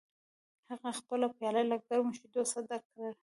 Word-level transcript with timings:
هغه 0.69 0.89
خپله 0.99 1.27
پیاله 1.37 1.61
له 1.71 1.75
ګرمو 1.85 2.15
شیدو 2.17 2.41
څخه 2.49 2.61
ډکه 2.69 2.87
کړه 2.93 3.09